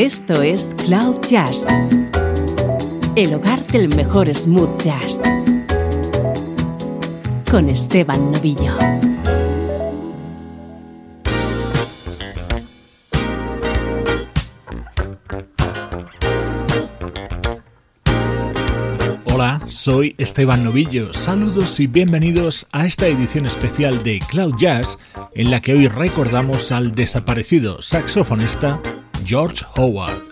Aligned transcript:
Esto 0.00 0.40
es 0.40 0.74
Cloud 0.86 1.20
Jazz, 1.28 1.66
el 3.16 3.34
hogar 3.34 3.66
del 3.66 3.94
mejor 3.94 4.34
smooth 4.34 4.80
jazz, 4.80 5.20
con 7.50 7.68
Esteban 7.68 8.32
Novillo. 8.32 8.78
Hola, 19.34 19.60
soy 19.66 20.14
Esteban 20.16 20.64
Novillo. 20.64 21.12
Saludos 21.12 21.78
y 21.78 21.88
bienvenidos 21.88 22.66
a 22.72 22.86
esta 22.86 23.06
edición 23.06 23.44
especial 23.44 24.02
de 24.02 24.20
Cloud 24.30 24.54
Jazz 24.58 24.98
en 25.34 25.50
la 25.50 25.60
que 25.60 25.74
hoy 25.74 25.88
recordamos 25.88 26.72
al 26.72 26.94
desaparecido 26.94 27.82
saxofonista 27.82 28.80
George 29.24 29.62
Howard. 29.76 30.29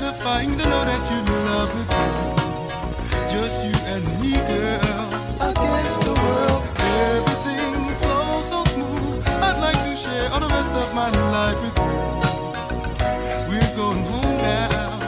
gratifying 0.00 0.56
to 0.56 0.64
know 0.64 0.84
that 0.86 1.02
you 1.12 1.20
love 1.44 1.70
me. 1.76 1.84
Just 3.30 3.56
you 3.64 3.74
and 3.92 4.04
me, 4.20 4.32
girl. 4.32 5.06
Against 5.50 6.00
the 6.08 6.14
world, 6.24 6.62
everything 7.12 7.74
flows 8.00 8.44
so 8.48 8.64
smooth. 8.72 9.28
I'd 9.28 9.60
like 9.60 9.80
to 9.84 9.94
share 9.94 10.32
all 10.32 10.40
the 10.40 10.48
rest 10.48 10.72
of 10.82 10.94
my 10.94 11.10
life 11.36 11.60
with 11.64 11.76
you. 11.84 11.92
We're 13.48 13.72
going 13.76 14.02
home 14.10 14.36
now. 14.38 14.98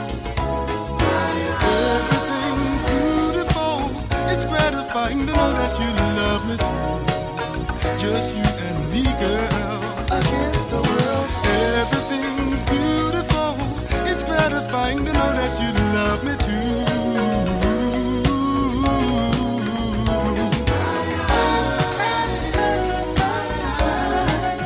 Everything's 1.89 2.83
beautiful. 2.93 3.75
It's 4.31 4.45
gratifying 4.45 5.19
to 5.25 5.33
know 5.33 5.51
that 5.59 5.73
you 5.81 5.89
love 6.21 6.43
me 6.49 6.55
too. 6.61 7.97
Just 7.97 8.37
you. 8.37 8.42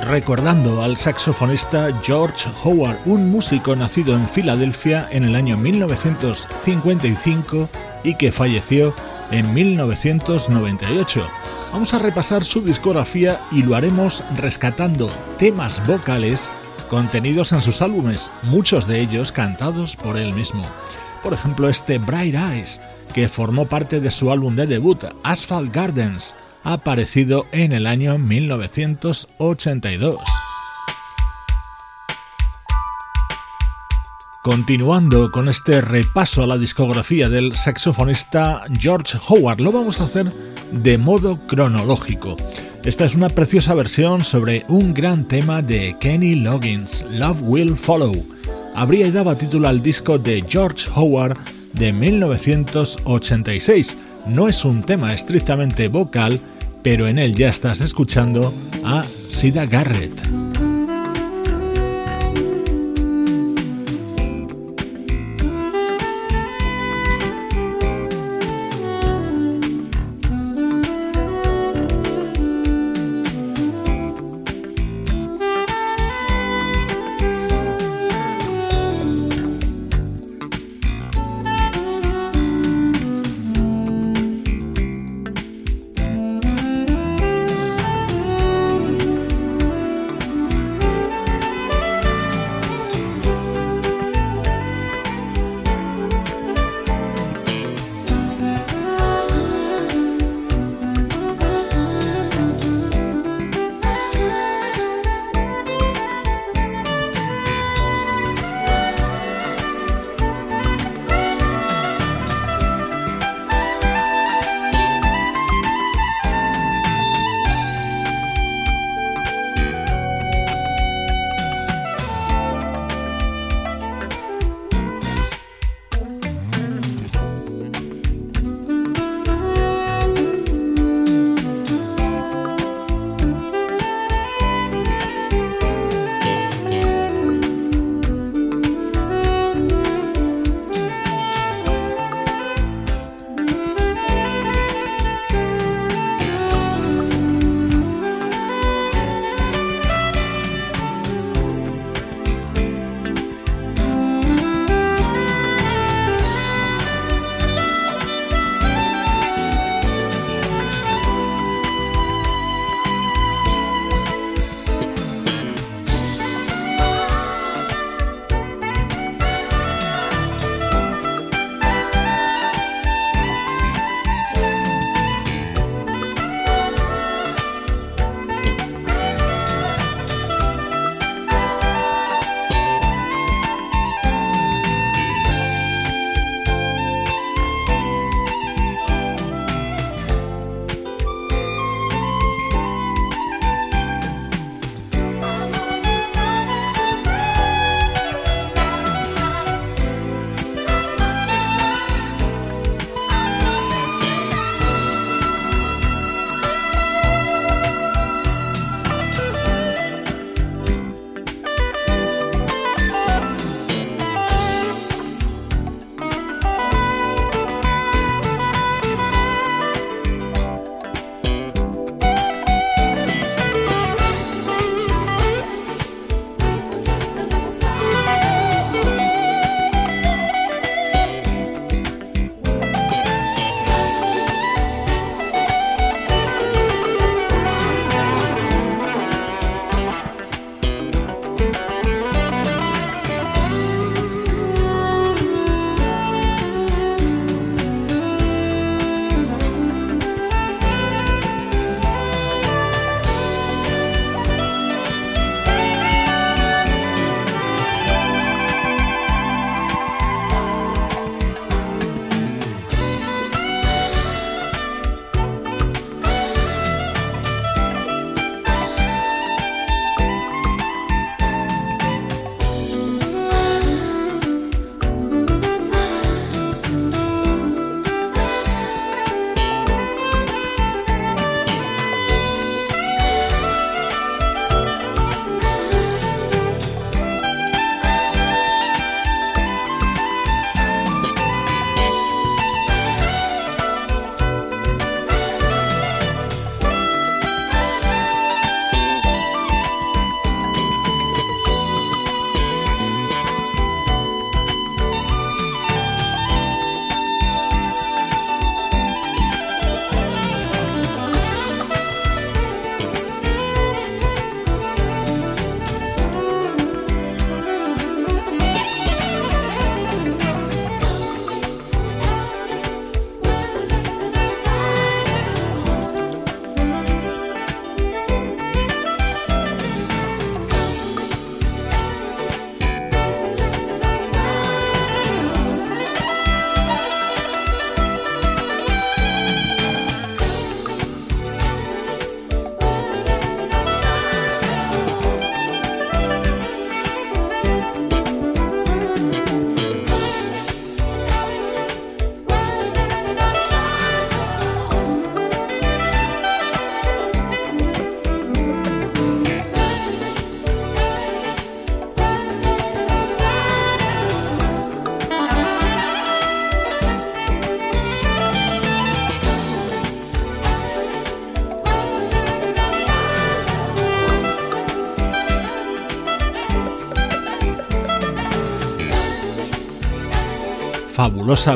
Recordando 0.07 0.81
al 0.81 0.97
saxofonista 0.97 1.89
George 2.01 2.49
Howard, 2.63 2.97
un 3.05 3.29
músico 3.29 3.75
nacido 3.75 4.15
en 4.15 4.27
Filadelfia 4.27 5.07
en 5.11 5.25
el 5.25 5.35
año 5.35 5.57
1955 5.57 7.69
y 8.03 8.15
que 8.15 8.31
falleció 8.31 8.95
en 9.31 9.53
1998. 9.53 11.21
Vamos 11.71 11.93
a 11.93 11.99
repasar 11.99 12.43
su 12.45 12.61
discografía 12.61 13.39
y 13.51 13.61
lo 13.61 13.75
haremos 13.75 14.23
rescatando 14.35 15.07
temas 15.37 15.85
vocales 15.85 16.49
contenidos 16.89 17.51
en 17.51 17.61
sus 17.61 17.81
álbumes, 17.81 18.31
muchos 18.43 18.87
de 18.87 19.01
ellos 19.01 19.31
cantados 19.31 19.95
por 19.95 20.17
él 20.17 20.33
mismo. 20.33 20.63
Por 21.23 21.33
ejemplo, 21.33 21.69
este 21.69 21.97
Bright 21.97 22.35
Eyes, 22.35 22.79
que 23.13 23.27
formó 23.27 23.65
parte 23.65 23.99
de 23.99 24.11
su 24.11 24.31
álbum 24.31 24.55
de 24.55 24.67
debut, 24.67 25.03
Asphalt 25.23 25.73
Gardens, 25.73 26.35
aparecido 26.63 27.45
en 27.51 27.71
el 27.71 27.87
año 27.87 28.17
1982. 28.17 30.17
Continuando 34.43 35.29
con 35.31 35.49
este 35.49 35.81
repaso 35.81 36.41
a 36.41 36.47
la 36.47 36.57
discografía 36.57 37.27
del 37.27 37.55
saxofonista 37.55 38.63
George 38.79 39.17
Howard, 39.27 39.59
lo 39.59 39.73
vamos 39.73 39.99
a 39.99 40.05
hacer 40.05 40.31
de 40.71 40.97
modo 40.97 41.37
cronológico. 41.47 42.37
Esta 42.87 43.03
es 43.03 43.15
una 43.15 43.27
preciosa 43.27 43.73
versión 43.73 44.23
sobre 44.23 44.63
un 44.69 44.93
gran 44.93 45.27
tema 45.27 45.61
de 45.61 45.97
Kenny 45.99 46.35
Loggins, 46.35 47.03
Love 47.11 47.41
Will 47.41 47.75
Follow. 47.75 48.25
Habría 48.75 49.11
dado 49.11 49.35
título 49.35 49.67
al 49.67 49.83
disco 49.83 50.17
de 50.17 50.41
George 50.47 50.87
Howard 50.95 51.37
de 51.73 51.91
1986. 51.91 53.97
No 54.27 54.47
es 54.47 54.63
un 54.63 54.83
tema 54.83 55.13
estrictamente 55.13 55.89
vocal, 55.89 56.39
pero 56.81 57.09
en 57.09 57.19
él 57.19 57.35
ya 57.35 57.49
estás 57.49 57.81
escuchando 57.81 58.53
a 58.85 59.03
Sida 59.03 59.65
Garrett. 59.65 60.56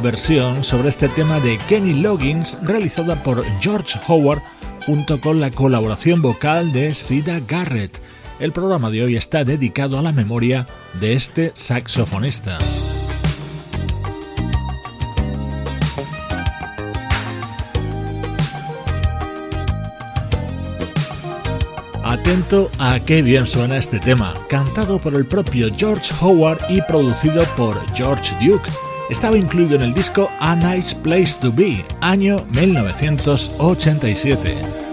Versión 0.01 0.65
sobre 0.65 0.89
este 0.89 1.07
tema 1.07 1.39
de 1.39 1.57
Kenny 1.69 1.93
Loggins 1.93 2.57
realizada 2.61 3.23
por 3.23 3.45
George 3.61 3.97
Howard 4.05 4.41
junto 4.85 5.21
con 5.21 5.39
la 5.39 5.49
colaboración 5.49 6.21
vocal 6.21 6.73
de 6.73 6.93
Sida 6.93 7.39
Garrett. 7.47 8.01
El 8.41 8.51
programa 8.51 8.89
de 8.89 9.03
hoy 9.03 9.15
está 9.15 9.45
dedicado 9.45 9.97
a 9.97 10.01
la 10.01 10.11
memoria 10.11 10.67
de 10.99 11.13
este 11.13 11.53
saxofonista. 11.55 12.57
Atento 22.03 22.69
a 22.77 22.99
qué 22.99 23.21
bien 23.21 23.47
suena 23.47 23.77
este 23.77 23.99
tema, 23.99 24.33
cantado 24.49 24.99
por 24.99 25.15
el 25.15 25.25
propio 25.25 25.69
George 25.77 26.13
Howard 26.19 26.59
y 26.67 26.81
producido 26.81 27.45
por 27.55 27.79
George 27.95 28.35
Duke. 28.45 28.69
Estaba 29.11 29.37
incluido 29.37 29.75
en 29.75 29.81
el 29.81 29.93
disco 29.93 30.31
A 30.39 30.55
Nice 30.55 30.95
Place 30.95 31.35
to 31.41 31.51
Be, 31.51 31.83
año 31.99 32.45
1987. 32.51 34.90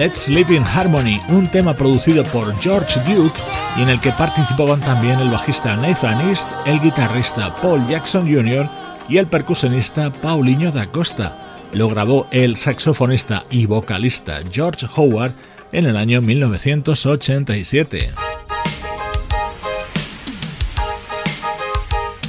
Let's 0.00 0.30
Live 0.30 0.56
in 0.56 0.64
Harmony, 0.64 1.20
un 1.28 1.46
tema 1.50 1.74
producido 1.74 2.24
por 2.24 2.58
George 2.62 2.98
Duke 3.00 3.38
y 3.76 3.82
en 3.82 3.90
el 3.90 4.00
que 4.00 4.10
participaban 4.12 4.80
también 4.80 5.20
el 5.20 5.28
bajista 5.28 5.76
Nathan 5.76 6.26
East, 6.26 6.48
el 6.64 6.80
guitarrista 6.80 7.54
Paul 7.56 7.86
Jackson 7.86 8.22
Jr. 8.22 8.66
y 9.10 9.18
el 9.18 9.26
percusionista 9.26 10.10
Paulinho 10.10 10.72
da 10.72 10.86
Costa. 10.86 11.36
Lo 11.74 11.90
grabó 11.90 12.26
el 12.30 12.56
saxofonista 12.56 13.44
y 13.50 13.66
vocalista 13.66 14.40
George 14.50 14.86
Howard 14.96 15.34
en 15.70 15.84
el 15.84 15.98
año 15.98 16.22
1987. 16.22 18.10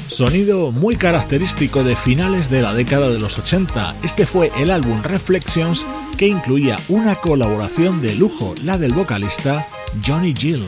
Sonido 0.09 0.73
muy 0.73 0.97
característico 0.97 1.85
de 1.85 1.95
finales 1.95 2.49
de 2.49 2.63
la 2.63 2.73
década 2.73 3.07
de 3.07 3.17
los 3.17 3.39
80, 3.39 3.95
este 4.03 4.25
fue 4.25 4.51
el 4.59 4.71
álbum 4.71 5.01
Reflections 5.03 5.85
que 6.21 6.27
incluía 6.27 6.77
una 6.87 7.15
colaboración 7.15 7.99
de 7.99 8.13
lujo, 8.13 8.53
la 8.63 8.77
del 8.77 8.93
vocalista 8.93 9.67
Johnny 10.05 10.35
Gill. 10.37 10.67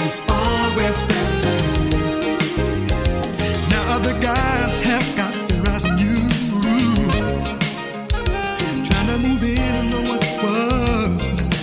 is 0.00 0.20
always 0.28 1.02
better. 1.04 1.56
Now 3.70 3.82
other 3.96 4.14
guys 4.20 4.80
have 4.80 5.16
got 5.16 5.34
their 5.48 5.62
eyes 5.72 5.84
on 5.84 5.98
you, 5.98 6.16
trying 8.88 9.08
to 9.12 9.18
move 9.26 9.42
in 9.42 9.58
and 9.58 9.90
know 9.90 10.02
what 10.10 10.22
was. 10.42 11.26
Better. 11.26 11.62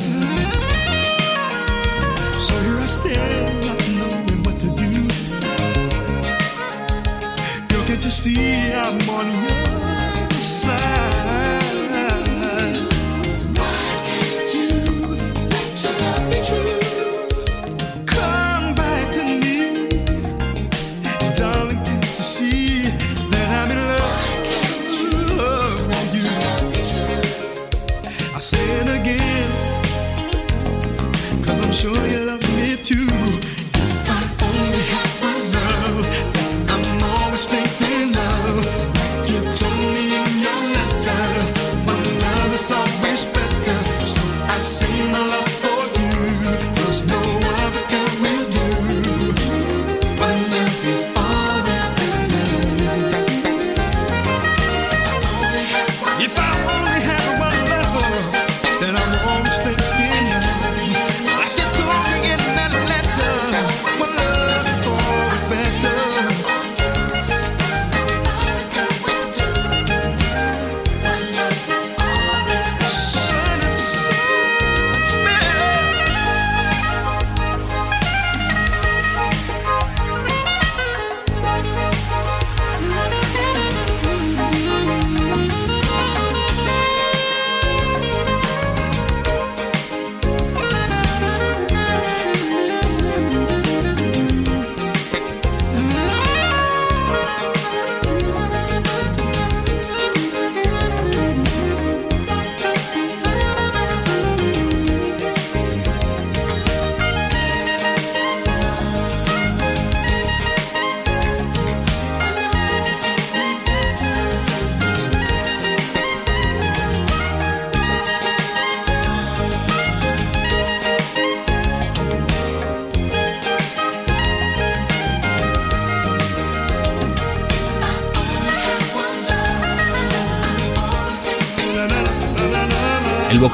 So 2.40 2.54
here 2.66 2.80
I 2.80 2.88
stand, 2.98 3.66
not 3.68 3.80
knowing 3.98 4.44
what 4.44 4.60
to 4.60 4.70
do. 4.82 4.92
Girl, 7.70 7.86
can't 7.88 8.04
you 8.04 8.10
see 8.10 8.74
I'm 8.74 9.10
on? 9.10 9.28
you? 9.32 9.65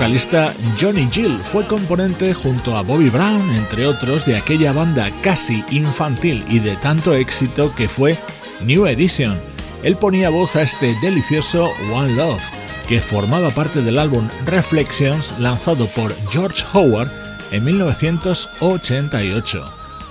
Vocalista 0.01 0.51
Johnny 0.79 1.07
Gill 1.11 1.37
fue 1.43 1.67
componente 1.67 2.33
junto 2.33 2.75
a 2.75 2.81
Bobby 2.81 3.11
Brown, 3.11 3.47
entre 3.51 3.85
otros, 3.85 4.25
de 4.25 4.35
aquella 4.35 4.73
banda 4.73 5.11
casi 5.21 5.63
infantil 5.69 6.43
y 6.49 6.57
de 6.57 6.75
tanto 6.77 7.13
éxito 7.13 7.71
que 7.75 7.87
fue 7.87 8.17
New 8.65 8.87
Edition. 8.87 9.37
Él 9.83 9.95
ponía 9.97 10.31
voz 10.31 10.55
a 10.55 10.63
este 10.63 10.95
delicioso 11.03 11.69
One 11.93 12.15
Love, 12.15 12.43
que 12.87 12.99
formaba 12.99 13.51
parte 13.51 13.83
del 13.83 13.99
álbum 13.99 14.27
Reflections 14.47 15.35
lanzado 15.37 15.85
por 15.89 16.15
George 16.31 16.65
Howard 16.73 17.11
en 17.51 17.63
1988. 17.63 19.63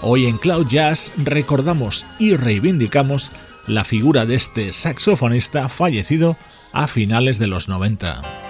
Hoy 0.03 0.27
en 0.27 0.39
Cloud 0.39 0.69
Jazz 0.69 1.11
recordamos 1.17 2.07
y 2.21 2.37
reivindicamos 2.37 3.33
la 3.67 3.83
figura 3.83 4.25
de 4.25 4.37
este 4.37 4.73
saxofonista 4.73 5.69
fallecido 5.69 6.37
a 6.73 6.87
finales 6.87 7.41
de 7.41 7.49
los 7.49 7.67
90. 7.67 8.50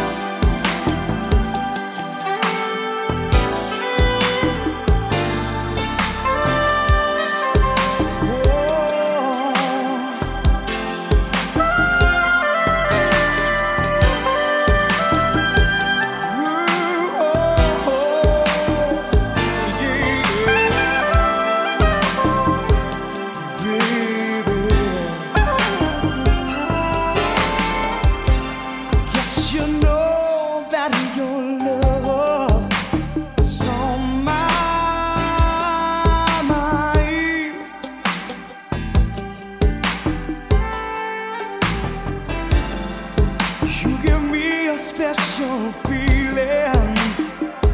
special 44.93 45.71
feeling. 45.87 46.97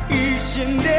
Each 0.09 0.59
and 0.59 0.79
every 0.85 0.96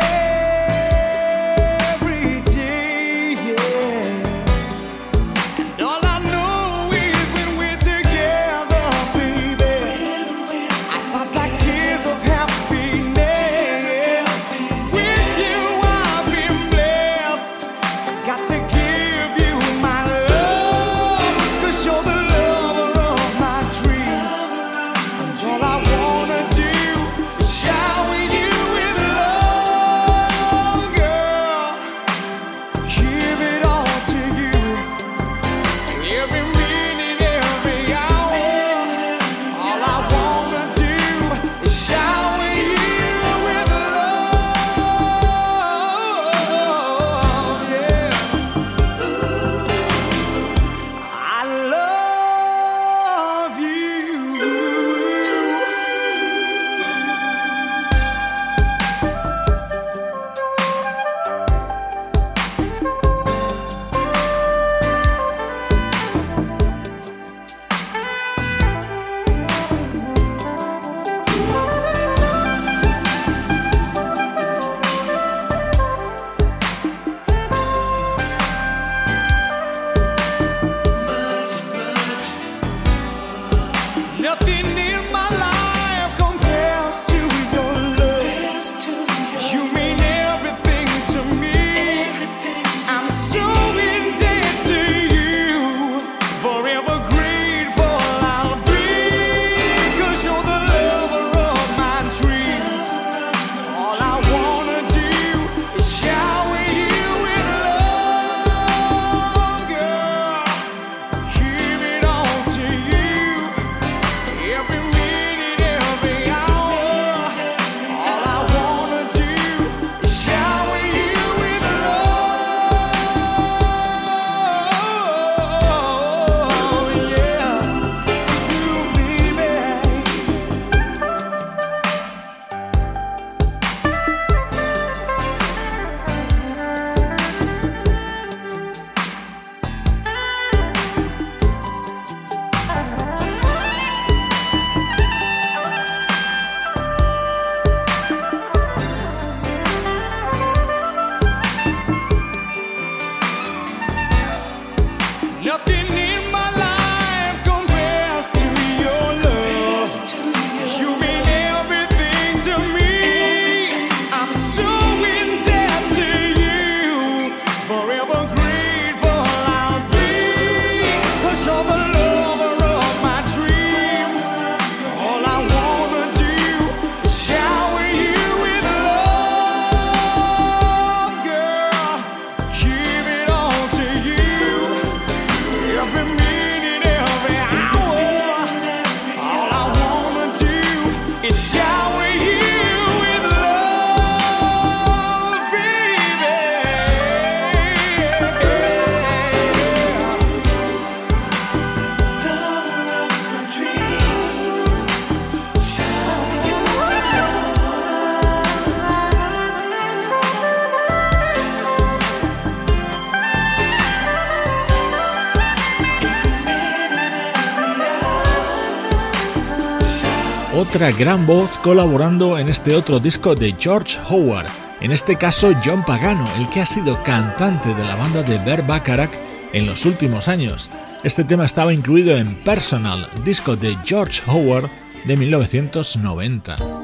otra 220.59 220.91
gran 220.91 221.25
voz 221.25 221.57
colaborando 221.59 222.37
en 222.37 222.49
este 222.49 222.75
otro 222.75 222.99
disco 222.99 223.37
de 223.37 223.55
George 223.57 223.97
Howard, 224.11 224.49
en 224.81 224.91
este 224.91 225.15
caso 225.15 225.53
John 225.65 225.85
Pagano, 225.85 226.29
el 226.37 226.49
que 226.51 226.61
ha 226.61 226.67
sido 226.67 227.01
cantante 227.05 227.73
de 227.73 227.85
la 227.85 227.95
banda 227.95 228.25
de 228.25 228.39
Bert 228.39 228.67
Bacharach 228.67 229.13
en 229.53 229.67
los 229.67 229.87
últimos 229.87 230.27
años. 230.27 230.69
Este 231.05 231.23
tema 231.23 231.47
estaba 231.47 231.73
incluido 231.73 232.17
en 232.17 232.35
Personal, 232.43 233.09
disco 233.25 233.55
de 233.55 233.77
George 233.85 234.21
Howard 234.27 234.69
de 235.05 235.17
1990. 235.17 236.78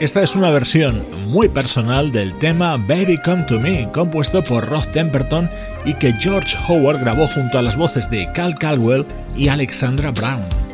Esta 0.00 0.22
es 0.22 0.36
una 0.36 0.50
versión 0.50 1.02
muy 1.26 1.48
personal 1.48 2.12
del 2.12 2.32
tema 2.38 2.76
Baby 2.76 3.18
Come 3.18 3.42
to 3.42 3.58
Me, 3.58 3.90
compuesto 3.92 4.44
por 4.44 4.64
Rod 4.64 4.86
Temperton 4.92 5.50
y 5.84 5.94
que 5.94 6.12
George 6.12 6.56
Howard 6.68 7.00
grabó 7.00 7.26
junto 7.26 7.58
a 7.58 7.62
las 7.62 7.76
voces 7.76 8.08
de 8.08 8.30
Cal 8.32 8.56
Caldwell 8.56 9.04
y 9.34 9.48
Alexandra 9.48 10.12
Brown. 10.12 10.67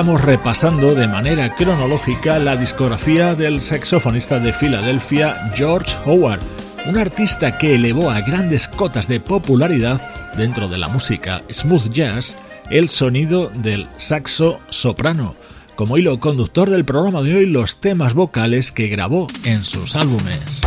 Estamos 0.00 0.24
repasando 0.24 0.94
de 0.94 1.06
manera 1.06 1.54
cronológica 1.54 2.38
la 2.38 2.56
discografía 2.56 3.34
del 3.34 3.60
saxofonista 3.60 4.38
de 4.38 4.54
Filadelfia 4.54 5.52
George 5.54 5.94
Howard, 6.06 6.40
un 6.86 6.96
artista 6.96 7.58
que 7.58 7.74
elevó 7.74 8.08
a 8.08 8.22
grandes 8.22 8.66
cotas 8.66 9.08
de 9.08 9.20
popularidad 9.20 10.00
dentro 10.38 10.68
de 10.68 10.78
la 10.78 10.88
música 10.88 11.42
smooth 11.50 11.90
jazz 11.90 12.34
el 12.70 12.88
sonido 12.88 13.52
del 13.54 13.88
saxo 13.98 14.58
soprano, 14.70 15.34
como 15.76 15.98
hilo 15.98 16.18
conductor 16.18 16.70
del 16.70 16.86
programa 16.86 17.20
de 17.20 17.36
hoy 17.36 17.44
los 17.44 17.76
temas 17.76 18.14
vocales 18.14 18.72
que 18.72 18.88
grabó 18.88 19.26
en 19.44 19.66
sus 19.66 19.96
álbumes. 19.96 20.62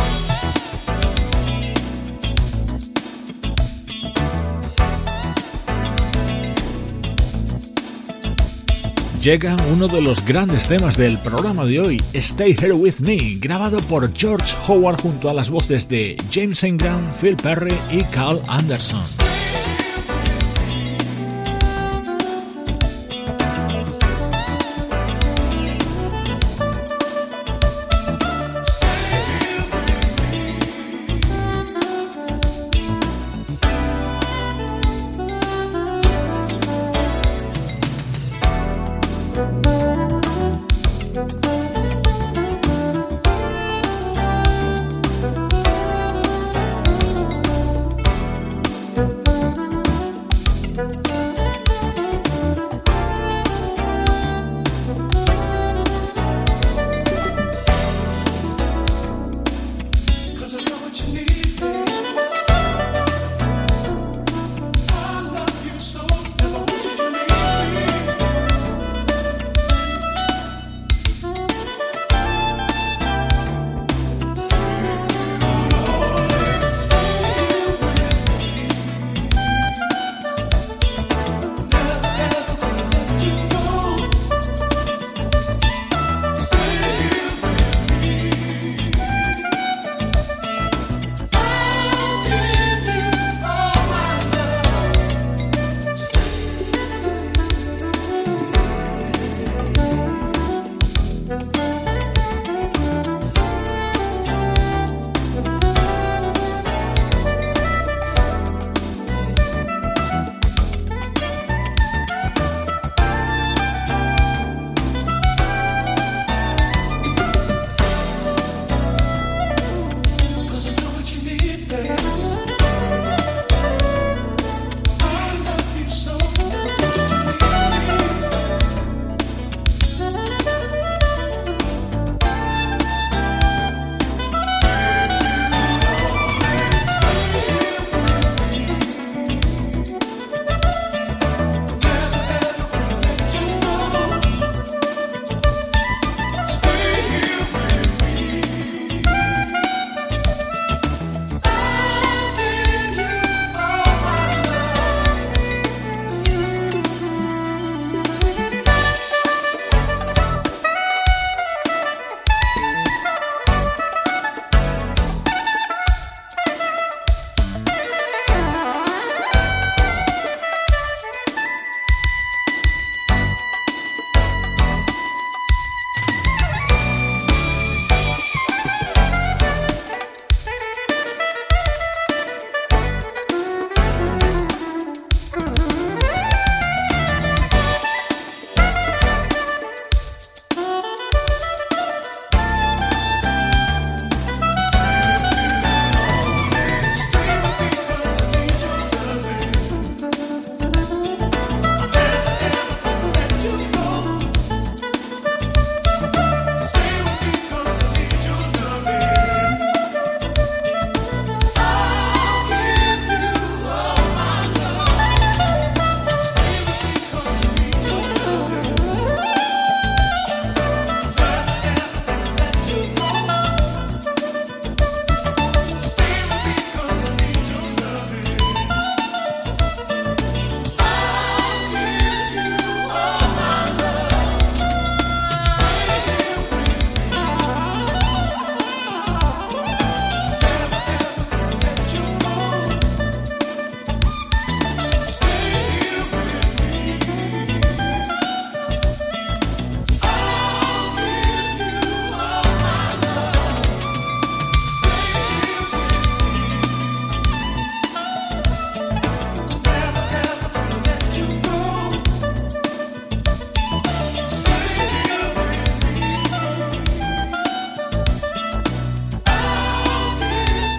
Llega 9.24 9.56
uno 9.72 9.88
de 9.88 10.02
los 10.02 10.22
grandes 10.22 10.66
temas 10.68 10.98
del 10.98 11.18
programa 11.18 11.64
de 11.64 11.80
hoy, 11.80 12.02
Stay 12.12 12.54
Here 12.60 12.74
With 12.74 13.00
Me, 13.00 13.38
grabado 13.38 13.78
por 13.88 14.14
George 14.14 14.54
Howard 14.68 15.00
junto 15.00 15.30
a 15.30 15.34
las 15.34 15.48
voces 15.48 15.88
de 15.88 16.14
James 16.30 16.62
Ingram, 16.62 17.10
Phil 17.10 17.34
Perry 17.36 17.72
y 17.90 18.02
Carl 18.04 18.42
Anderson. 18.48 19.02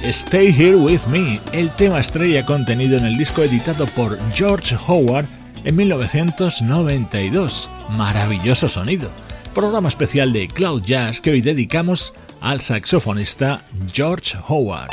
Stay 0.09 0.53
Here 0.55 0.75
With 0.75 1.07
Me, 1.07 1.41
el 1.51 1.71
tema 1.71 1.99
estrella 1.99 2.45
contenido 2.45 2.95
en 2.95 3.05
el 3.05 3.17
disco 3.17 3.41
editado 3.41 3.87
por 3.87 4.19
George 4.33 4.77
Howard 4.87 5.25
en 5.63 5.75
1992. 5.75 7.67
Maravilloso 7.89 8.69
sonido. 8.69 9.09
Programa 9.55 9.87
especial 9.87 10.31
de 10.31 10.47
Cloud 10.47 10.83
Jazz 10.83 11.21
que 11.21 11.31
hoy 11.31 11.41
dedicamos 11.41 12.13
al 12.39 12.61
saxofonista 12.61 13.63
George 13.91 14.37
Howard. 14.47 14.89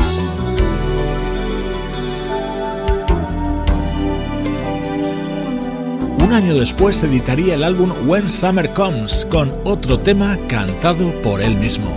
Un 6.21 6.33
año 6.33 6.55
después 6.55 7.03
editaría 7.03 7.57
el 7.57 7.65
álbum 7.65 7.93
When 8.09 8.31
Summer 8.31 8.71
Comes 8.71 9.27
con 9.27 9.53
otro 9.65 9.99
tema 9.99 10.39
cantado 10.49 11.13
por 11.21 11.43
él 11.43 11.55
mismo. 11.57 11.91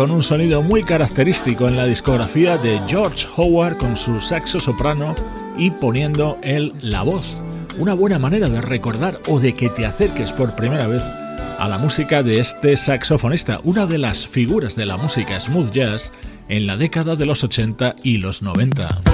Con 0.00 0.12
un 0.12 0.22
sonido 0.22 0.62
muy 0.62 0.82
característico 0.82 1.68
en 1.68 1.76
la 1.76 1.84
discografía 1.84 2.56
de 2.56 2.80
George 2.88 3.26
Howard 3.36 3.76
con 3.76 3.98
su 3.98 4.18
saxo 4.22 4.58
soprano 4.58 5.14
y 5.58 5.72
poniendo 5.72 6.38
él 6.42 6.72
la 6.80 7.02
voz. 7.02 7.38
Una 7.76 7.92
buena 7.92 8.18
manera 8.18 8.48
de 8.48 8.62
recordar 8.62 9.20
o 9.28 9.38
de 9.38 9.52
que 9.52 9.68
te 9.68 9.84
acerques 9.84 10.32
por 10.32 10.56
primera 10.56 10.86
vez 10.86 11.02
a 11.58 11.68
la 11.68 11.76
música 11.76 12.22
de 12.22 12.40
este 12.40 12.78
saxofonista, 12.78 13.60
una 13.62 13.84
de 13.84 13.98
las 13.98 14.26
figuras 14.26 14.74
de 14.74 14.86
la 14.86 14.96
música 14.96 15.38
smooth 15.38 15.70
jazz 15.70 16.12
en 16.48 16.66
la 16.66 16.78
década 16.78 17.14
de 17.14 17.26
los 17.26 17.44
80 17.44 17.96
y 18.02 18.16
los 18.16 18.40
90. 18.40 19.09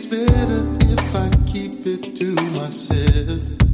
It's 0.00 0.06
better 0.06 0.62
if 0.92 1.16
I 1.16 1.28
keep 1.44 1.84
it 1.84 2.14
to 2.18 2.32
myself. 2.56 3.67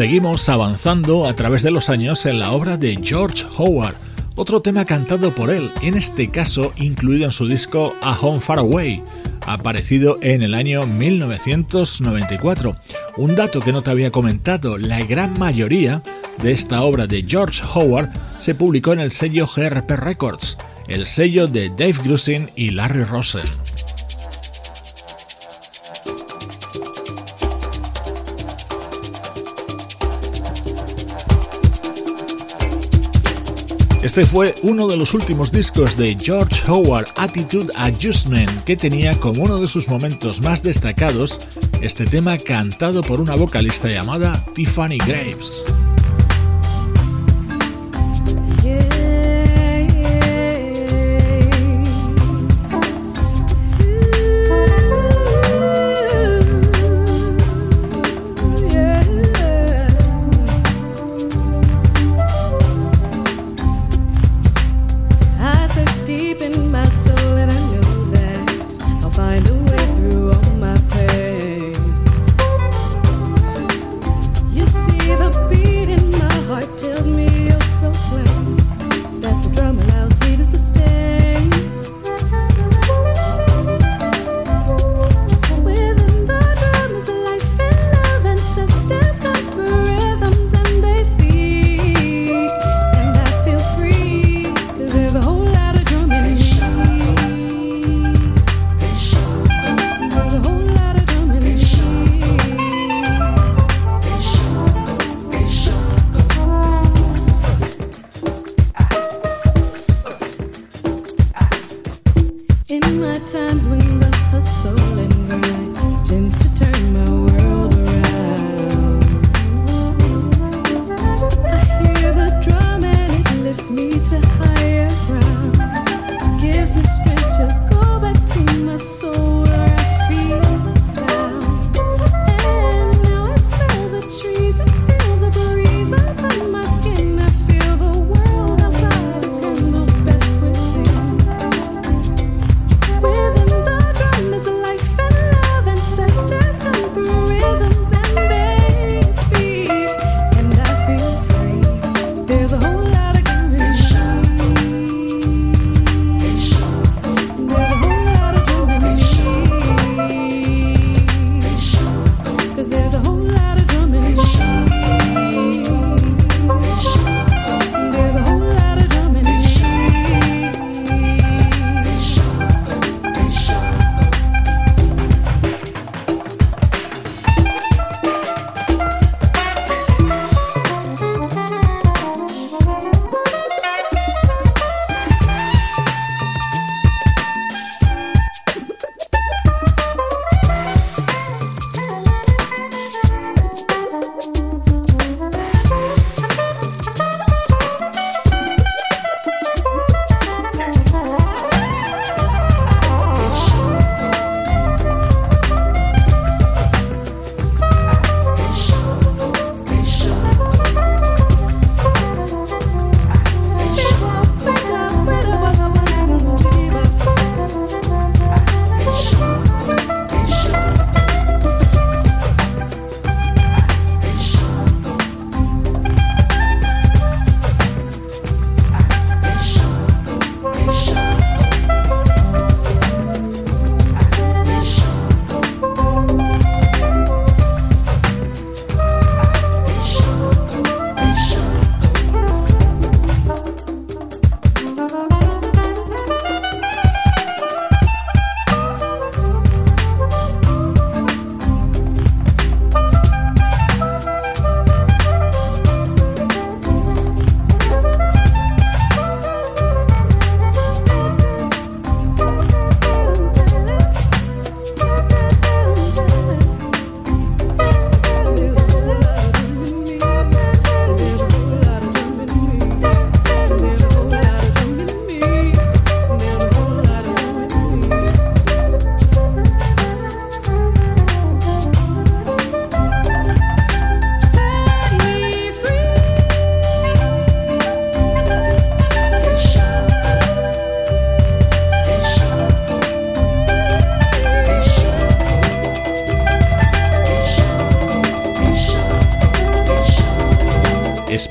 Seguimos 0.00 0.48
avanzando 0.48 1.26
a 1.26 1.36
través 1.36 1.62
de 1.62 1.70
los 1.70 1.90
años 1.90 2.24
en 2.24 2.38
la 2.38 2.52
obra 2.52 2.78
de 2.78 2.98
George 3.02 3.44
Howard, 3.58 3.94
otro 4.34 4.62
tema 4.62 4.86
cantado 4.86 5.30
por 5.34 5.50
él, 5.50 5.70
en 5.82 5.94
este 5.94 6.30
caso 6.30 6.72
incluido 6.76 7.26
en 7.26 7.30
su 7.30 7.46
disco 7.46 7.94
A 8.00 8.18
Home 8.18 8.40
Far 8.40 8.60
Away, 8.60 9.02
aparecido 9.46 10.18
en 10.22 10.40
el 10.40 10.54
año 10.54 10.86
1994. 10.86 12.76
Un 13.18 13.36
dato 13.36 13.60
que 13.60 13.72
no 13.72 13.82
te 13.82 13.90
había 13.90 14.10
comentado, 14.10 14.78
la 14.78 15.04
gran 15.04 15.38
mayoría 15.38 16.02
de 16.42 16.52
esta 16.52 16.80
obra 16.80 17.06
de 17.06 17.22
George 17.28 17.62
Howard 17.74 18.08
se 18.38 18.54
publicó 18.54 18.94
en 18.94 19.00
el 19.00 19.12
sello 19.12 19.46
GRP 19.54 19.90
Records, 19.90 20.56
el 20.88 21.06
sello 21.06 21.46
de 21.46 21.68
Dave 21.68 21.96
Grusin 22.02 22.50
y 22.56 22.70
Larry 22.70 23.04
Rosen. 23.04 23.44
Este 34.02 34.24
fue 34.24 34.54
uno 34.62 34.88
de 34.88 34.96
los 34.96 35.12
últimos 35.12 35.52
discos 35.52 35.94
de 35.94 36.16
George 36.18 36.62
Howard 36.66 37.08
Attitude 37.16 37.70
Adjustment, 37.76 38.64
que 38.64 38.74
tenía 38.74 39.12
como 39.20 39.42
uno 39.42 39.58
de 39.58 39.68
sus 39.68 39.90
momentos 39.90 40.40
más 40.40 40.62
destacados 40.62 41.38
este 41.82 42.06
tema 42.06 42.38
cantado 42.38 43.02
por 43.02 43.20
una 43.20 43.36
vocalista 43.36 43.88
llamada 43.88 44.42
Tiffany 44.54 44.96
Graves. 45.06 45.62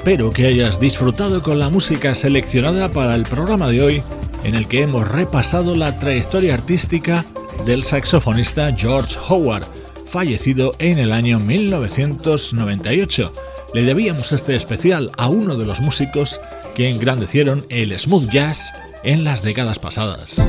Espero 0.10 0.32
que 0.32 0.48
hayas 0.48 0.80
disfrutado 0.80 1.44
con 1.44 1.60
la 1.60 1.70
música 1.70 2.16
seleccionada 2.16 2.90
para 2.90 3.14
el 3.14 3.26
programa 3.26 3.68
de 3.68 3.84
hoy, 3.84 4.02
en 4.44 4.56
el 4.56 4.68
que 4.68 4.82
hemos 4.82 5.08
repasado 5.08 5.76
la 5.76 6.00
trayectoria 6.00 6.56
artística 6.56 7.24
del 7.64 7.84
saxofonista 7.84 8.76
George 8.76 9.16
Howard, 9.30 9.68
fallecido 10.08 10.74
en 10.80 10.98
el 10.98 11.12
año 11.12 11.38
1998. 11.40 13.34
Le 13.76 13.84
debíamos 13.84 14.32
este 14.32 14.56
especial 14.56 15.12
a 15.16 15.30
uno 15.30 15.56
de 15.56 15.68
los 15.68 15.80
músicos 15.80 16.42
que 16.74 16.90
engrandecieron 16.90 17.68
el 17.70 18.00
smooth 18.00 18.32
jazz 18.32 18.74
en 19.04 19.24
las 19.24 19.44
décadas 19.44 19.78
pasadas. 19.78 20.42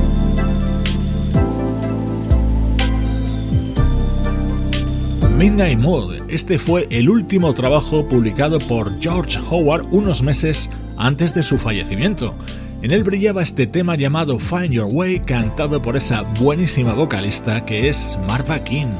Midnight 5.41 5.79
Mood, 5.79 6.29
este 6.29 6.59
fue 6.59 6.85
el 6.91 7.09
último 7.09 7.51
trabajo 7.55 8.07
publicado 8.07 8.59
por 8.59 9.01
George 9.01 9.39
Howard 9.49 9.87
unos 9.89 10.21
meses 10.21 10.69
antes 10.97 11.33
de 11.33 11.41
su 11.41 11.57
fallecimiento. 11.57 12.35
En 12.83 12.91
él 12.91 13.03
brillaba 13.03 13.41
este 13.41 13.65
tema 13.65 13.95
llamado 13.95 14.37
Find 14.37 14.69
Your 14.69 14.87
Way, 14.91 15.21
cantado 15.21 15.81
por 15.81 15.97
esa 15.97 16.21
buenísima 16.21 16.93
vocalista 16.93 17.65
que 17.65 17.89
es 17.89 18.19
Marva 18.27 18.63
King. 18.63 18.93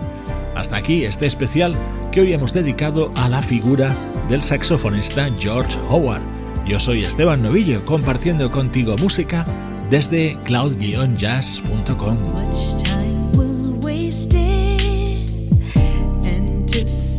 Hasta 0.55 0.77
aquí 0.77 1.03
este 1.03 1.27
especial 1.27 1.75
que 2.11 2.21
hoy 2.21 2.33
hemos 2.33 2.53
dedicado 2.53 3.11
a 3.15 3.29
la 3.29 3.43
figura 3.43 3.95
del 4.27 4.41
saxofonista 4.41 5.29
George 5.37 5.77
Howard. 5.91 6.23
Yo 6.65 6.79
soy 6.79 7.03
Esteban 7.03 7.43
Novillo 7.43 7.85
compartiendo 7.85 8.49
contigo 8.49 8.97
música 8.97 9.45
desde 9.91 10.35
cloud-jazz.com. 10.43 12.17
this 16.71 16.83
way. 16.83 17.10